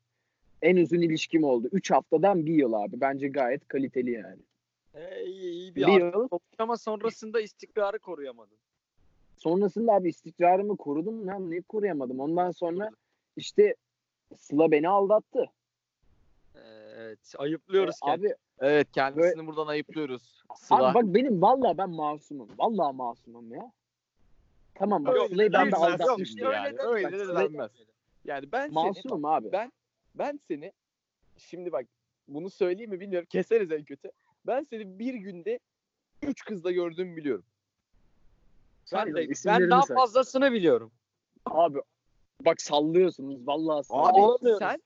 [0.62, 1.68] En uzun ilişkim oldu.
[1.72, 3.00] 3 haftadan bir yıl abi.
[3.00, 4.40] Bence gayet kaliteli yani.
[4.94, 6.28] Ee, iyi, iyi Bir bir yıl.
[6.58, 8.58] ama sonrasında istikrarı koruyamadın.
[9.36, 11.50] Sonrasında abi istikrarımı korudum lan.
[11.50, 12.20] Niye koruyamadım?
[12.20, 12.90] Ondan sonra
[13.36, 13.74] işte
[14.36, 15.50] Sıla beni aldattı.
[16.54, 16.60] Ee,
[16.96, 18.34] evet ayıplıyoruz Ee, kendimizi.
[18.34, 20.42] abi, Evet kendisini buradan ayıplıyoruz.
[20.56, 20.86] Sıla.
[20.88, 22.48] abi bak benim valla ben masumum.
[22.58, 23.72] Valla masumum ya.
[24.74, 26.52] Tamam bak Öyle Sıla'yı ben de aldatmıştım.
[26.52, 26.76] yani.
[26.78, 27.70] Öyle de denmez.
[28.24, 29.52] Yani ben seni Masumum abi.
[29.52, 29.72] ben
[30.14, 30.72] ben seni
[31.38, 31.86] şimdi bak
[32.28, 33.28] bunu söyleyeyim mi bilmiyorum.
[33.30, 34.10] Keseriz en kötü.
[34.46, 35.58] Ben seni bir günde
[36.22, 37.44] üç kızla gördüğümü biliyorum.
[38.92, 39.94] Ben, Sayın de, ben daha say.
[39.96, 40.92] fazlasını biliyorum.
[41.46, 41.78] Abi
[42.44, 44.24] bak sallıyorsunuz vallahi Abi sallıyorsunuz.
[44.30, 44.58] olamıyoruz.
[44.58, 44.82] sen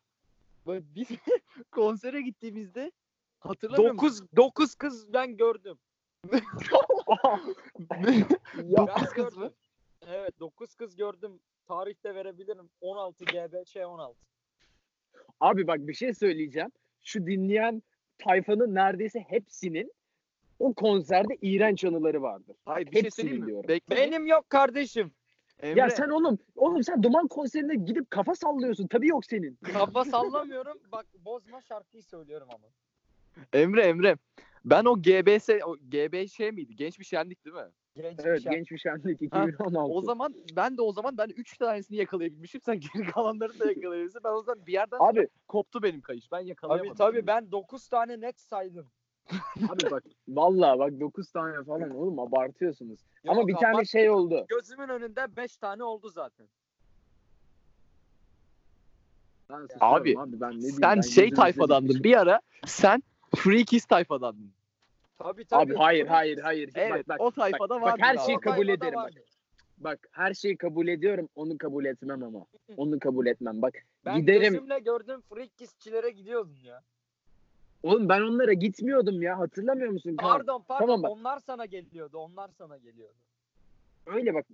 [0.66, 1.08] böyle biz
[1.70, 2.92] konsere gittiğimizde
[3.40, 4.28] hatırlamıyor musun?
[4.36, 5.78] 9 9 kız ben gördüm.
[8.64, 9.52] Ya, Dokuz kız mı?
[10.06, 11.40] Evet 9 kız gördüm.
[11.68, 12.70] Tarihte verebilirim.
[12.80, 14.18] 16 GBÇ 16.
[15.40, 16.70] abi bak bir şey söyleyeceğim.
[17.02, 17.82] Şu dinleyen
[18.18, 19.92] tayfanın neredeyse hepsinin
[20.58, 22.56] o konserde iğrenç anıları vardır.
[22.64, 23.46] Hayır bir şey Hepsini söyleyeyim mi?
[23.46, 23.68] biliyorum.
[23.68, 23.96] Bekle.
[23.96, 25.12] Benim yok kardeşim.
[25.62, 28.86] Emre, Ya sen oğlum, oğlum sen Duman konserine gidip kafa sallıyorsun.
[28.86, 29.58] Tabii yok senin.
[29.72, 30.78] Kafa sallamıyorum.
[30.92, 32.66] Bak bozma şarkıyı söylüyorum ama.
[33.52, 34.16] Emre Emre.
[34.64, 36.76] Ben o GBS o GB şey miydi?
[36.76, 37.70] Genç bir şenlik değil mi?
[37.96, 38.52] Genç bir Evet şey.
[38.52, 39.92] genç bir şenlik Ha, 2016.
[39.92, 42.60] O zaman ben de o zaman ben 3 tanesini yakalayabilmişim.
[42.60, 44.20] Sen geri kalanlarını da yakalayabilmişsin.
[44.24, 46.32] Ben o zaman bir yerden Abi koptu benim kayış.
[46.32, 46.94] Ben yakalayamadım.
[46.96, 48.86] Tabii tabii ben 9 tane net saydım.
[49.68, 53.00] abi bak vallahi bak 9 tane falan oğlum abartıyorsunuz.
[53.28, 54.46] Ama Yok, bir tane abart- şey oldu.
[54.48, 56.48] Gözümün önünde 5 tane oldu zaten.
[59.50, 62.04] Ben Abi, abi ben ne diyeyim, Sen ben şey tayfadandın.
[62.04, 63.02] Bir ara sen
[63.36, 64.52] Free Kiss tayfadandın.
[65.18, 65.72] Tabii tabii.
[65.72, 66.70] Abi hayır hayır hayır.
[66.74, 67.96] Evet bak, o bak, tayfada bak, vardı.
[68.00, 68.20] her abi.
[68.26, 69.12] şeyi O kabul ederim bak.
[69.78, 72.46] bak her şeyi kabul ediyorum onu kabul etmem ama.
[72.76, 73.74] Onu kabul etmem bak.
[74.04, 74.52] Ben giderim.
[74.52, 76.82] gözümle gördüğüm freak kissçilere gidiyordum ya.
[77.82, 80.16] Oğlum ben onlara gitmiyordum ya hatırlamıyor musun?
[80.18, 81.10] Pardon pardon Tamam bak.
[81.10, 82.18] onlar sana geliyordu.
[82.18, 83.14] Onlar sana geliyordu.
[84.06, 84.46] Öyle bak.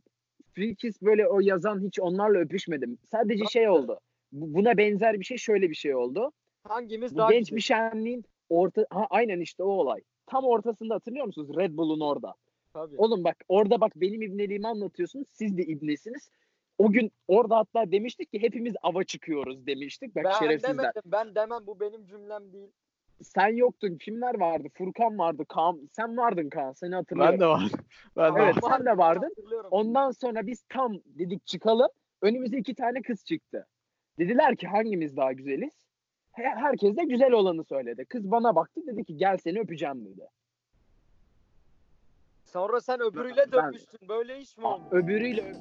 [0.54, 2.98] Free Kiss böyle o yazan hiç onlarla öpüşmedim.
[3.10, 4.00] Sadece şey oldu.
[4.32, 6.32] Bu- Buna benzer bir şey şöyle bir şey oldu.
[6.64, 7.56] Hangimiz Bu daha genç güzel?
[7.56, 10.00] bir şenliğin orta ha, aynen işte o olay.
[10.26, 11.48] Tam ortasında hatırlıyor musunuz?
[11.56, 12.34] Red Bull'un orada.
[12.72, 12.94] Tabii.
[12.98, 15.26] Oğlum bak orada bak benim ibneliğimi anlatıyorsunuz.
[15.32, 16.30] Siz de ibnesiniz.
[16.78, 20.16] O gün orada hatta demiştik ki hepimiz ava çıkıyoruz demiştik.
[20.16, 20.78] Bak ben şerefsizler.
[20.78, 21.02] demedim.
[21.06, 22.70] Ben demem bu benim cümlem değil.
[23.22, 23.98] Sen yoktun.
[23.98, 24.68] Kimler vardı?
[24.74, 25.44] Furkan vardı.
[25.48, 25.88] Kaan.
[25.92, 26.72] Sen vardın Kaan.
[26.72, 27.33] Seni hatırlıyorum.
[27.33, 27.70] Ben de var.
[28.16, 28.70] Ben de Evet, var.
[28.76, 29.35] sen de vardın.
[29.70, 31.88] Ondan sonra biz tam dedik çıkalım.
[32.22, 33.66] Önümüze iki tane kız çıktı.
[34.18, 35.72] Dediler ki hangimiz daha güzeliz?
[36.33, 38.04] He- Herkes de güzel olanı söyledi.
[38.04, 40.28] Kız bana baktı dedi ki gel seni öpeceğim dedi.
[42.44, 44.09] Sonra sen öbürüyle Ben- dönmüştün.
[44.09, 44.83] Böyle iş mi oldu?
[44.90, 45.52] Öbürüyle